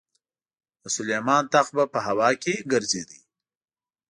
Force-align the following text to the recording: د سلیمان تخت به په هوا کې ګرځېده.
د 0.81 0.83
سلیمان 0.95 1.43
تخت 1.53 1.71
به 1.77 1.85
په 1.93 1.99
هوا 2.07 2.29
کې 2.43 2.53
ګرځېده. 2.71 3.17